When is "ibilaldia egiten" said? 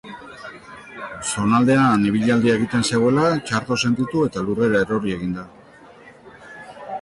2.11-2.87